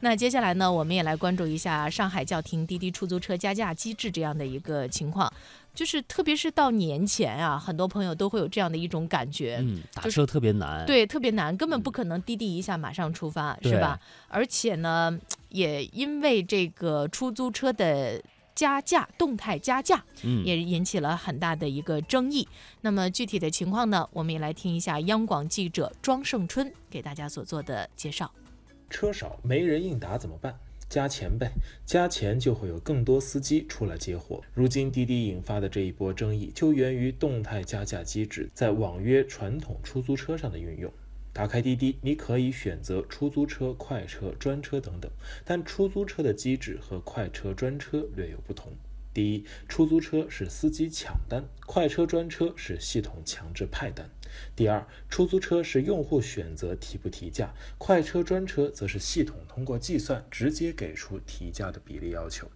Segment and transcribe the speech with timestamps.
[0.00, 5.28] 那接下来呢，我们也来关注一下上海叫停滴滴出租车加价机制这样的一个情况，
[5.74, 13.98] 就是特别是到年前啊，很多朋友都会有这样的一种感觉，嗯，打车特别难，对，特别难，根本不可能滴滴一下马上出发，是吧？
[14.28, 18.22] 而且呢，也因为这个出租车的
[18.54, 22.46] 加价动态加价，嗯，也引起了很大的一个争议。
[22.82, 28.30] 那么具体的情况呢，我们也来听一下央广记者庄胜春给大家所做的介绍。
[28.88, 30.58] 车少没人应答怎么办？
[30.88, 31.52] 加钱呗，
[31.84, 34.40] 加钱就会有更多司机出来接货。
[34.54, 40.90] 如今滴滴引发的这一波争议，就源于动态加价机制在网约传统出租车上的运用。
[41.30, 45.10] 打开滴滴，你可以选择出租车、快车、专车等等，
[45.44, 48.72] 但出租车的机制和快车、专车略有不同。
[49.18, 54.08] 第一，出租车是司机抢单，快车、专车是系统强制派单。
[54.54, 62.48] 第二，出租车是用户选择提不提价，快车专车则是系统通过计算直接给出提价的比例要求。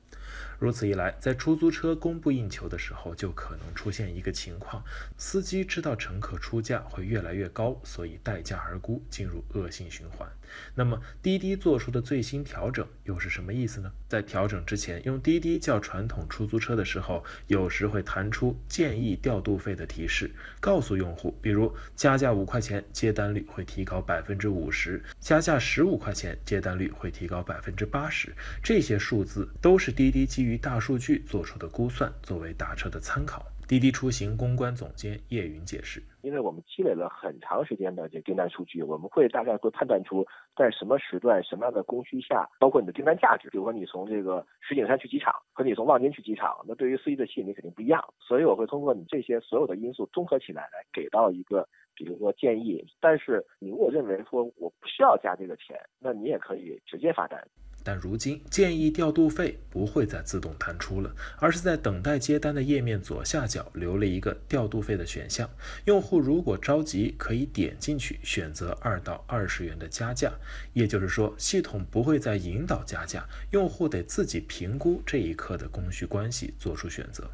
[0.59, 4.83] 如此一来，在出租车供不应求的时候，就可能出现一个情况：
[5.17, 10.29] 司机知道乘客出价会越来越高，所以待价而沽，进入恶性循环。
[10.75, 13.91] 那么，滴滴做出的最新调整又是什么意思呢？
[14.07, 28.31] 在调整之前，用滴滴叫传统出租车的时候，有时会弹出建议调度费的提示，告诉用户，比如加价五块钱，接单率会提高百分之五十；加价十五块钱，接单率会提高百分之八十。
[28.63, 33.43] 这些数字都是滴滴基于大数据做出的估算，作为打车的参考。
[33.69, 43.49] 滴滴出行公关总监叶云解释：“因为我们积累了很长时间的这订单数据，我们会大概会判断出在什么时段、什么样的供需下，包括你的订单价值。
[43.49, 48.03] 比如说你从这个石景山去机场和你从望京去机场，那对于司机的吸引力肯定不一样。
[48.21, 52.85] 所以我会通过你这些所有的因素综合起来，来给到一个比如说建议。
[53.01, 57.43] 但是你如果认为说我不需要加这个钱，那你也可以直接发单。”
[57.85, 65.49] 但如今建议调度费不会再自动弹出了，而是在等待接单的页面左下角留了一个调度费的选项。
[65.85, 70.33] 用户如果着急，可以点进去选择二到二十元的加价。
[70.73, 77.31] 也就是说，系统不会再引导加价，用户得自己评估这一刻的供需关系，做出选择。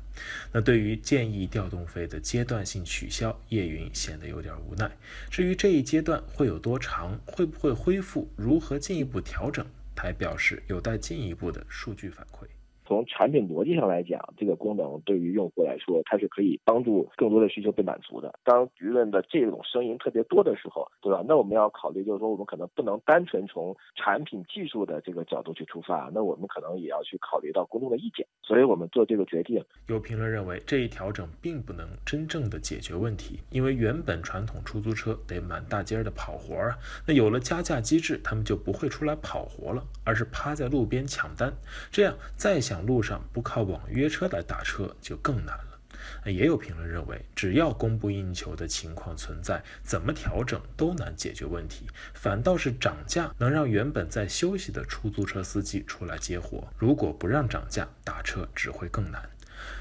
[0.52, 4.90] 那对于建议调动费的阶段性取消，叶云显得有点无奈。
[5.30, 9.64] 至于这一阶段会有多长，会不会恢复，如何进一步调整？
[9.98, 12.57] 还表示有待进一步的数据反馈。
[12.88, 18.32] 从产品逻辑上来讲，这个功能对于用户来说，它是可以帮助更多的需求被满足的。
[18.42, 21.22] 当舆论的这种声音特别多的时候，对吧？
[21.28, 28.26] 那我们要考虑，就是说，我们可能不能单纯从产品技术的这个角度去出发，那我们可能也要去考虑到公众的意见。
[28.42, 29.62] 所以我们做这个决定。
[29.88, 36.74] 有评论认为，这一调整并不能真正的解决问题，因为原本传统出租车得满大街的跑活啊，
[37.06, 41.52] 那有了加价机制，他们就不会出来跑活了，而是趴在路边抢单。
[41.90, 42.77] 这样再想。
[42.84, 45.64] 路上不靠网约车来打车就更难了。
[46.24, 51.86] 也有评论认为，只要供不应求的情况存在，怎么调整都难解决问题。
[52.14, 56.66] 反倒是涨价能让原本在休息的出租车司机出来接活。
[56.76, 59.28] 如果不让涨价，打车只会更难。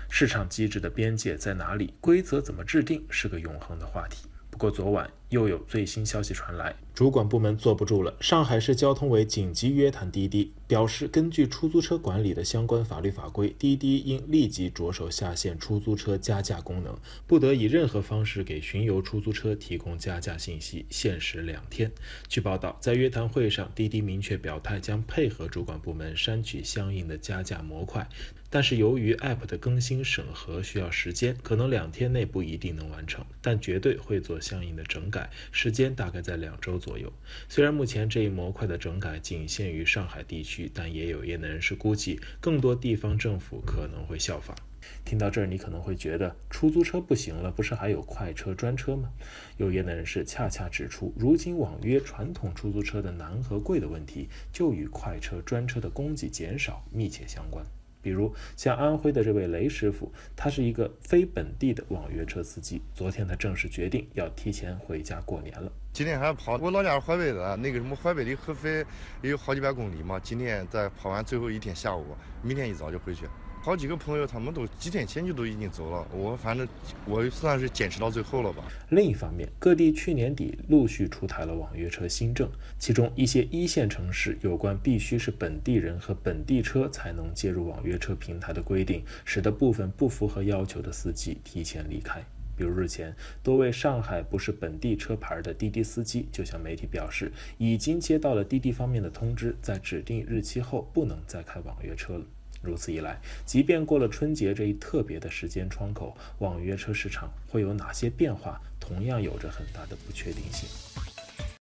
[0.09, 1.93] 市场机制的边界在哪里？
[2.01, 3.05] 规则怎么制定？
[3.09, 4.27] 是个永恒的话题。
[4.49, 8.15] 不过昨晚又有最新消息传来，主管部门坐不住了。
[8.21, 21.91] 上海市交通委紧急约谈滴滴，表示根据出租车管理的相关法律法规，滴滴应立即着手下线出租车加价功能，不得以任何方式给巡游出租车提供加价信息，限时两天。
[22.29, 28.07] 据报道，在约谈会上，滴滴明确表态将配合主管部门删去相应的加价模块。
[28.49, 37.11] 但是由于 App 的更新审核需要时间，可能两天内不一定能完成，但绝对会做相应的整改改，时间大概在两周左右。
[37.50, 44.56] 虽然目前这一模块的整改仅限于上海地区，但也有业内人士估计，更多地方政府可能会效仿。
[45.03, 49.09] 听到这儿，你可能会觉得出租车不行了，不是还有快车、专车吗？
[49.57, 57.65] 有业内人士恰恰指出，如今网约传统出租车的难和贵的问题，就与快车、专车的供给减少密切相关。
[58.07, 62.81] 比如像安徽的这位雷师傅，他是一个非本地的网约车司机。
[62.94, 65.69] 昨天他正式决定要提前回家过年了。
[65.92, 68.86] 今天还跑，我老家是淮北的，那个什么淮北离合肥
[69.21, 70.18] 也有好几百公里嘛。
[70.21, 73.25] 今天在跑完最后一天下午，明天一早就回去。
[73.62, 76.07] 好几个朋友，他们都几天前就都已经走了。
[76.13, 76.65] 我反正
[77.06, 78.63] 我算是坚持到最后了吧。
[78.92, 82.50] 另一方面，各地去年底陆续出台了网约车新政，
[82.80, 92.24] 其中一些一线城市有关必须是本地人和本地车才能接入网约车平台的规定，使得部分不符合要求的司机提前离开。
[92.56, 93.13] 比如日前，
[93.44, 102.25] 多位上海不是本地车牌的滴滴司机就向媒体表示，已经接到了滴滴方面的通知，在指定日期后不能再开网约车了。
[102.62, 110.68] 如此一来，即便过了春节这一特别的时间窗口，网约车市场会有哪些变化，同样有着很大的不确定性。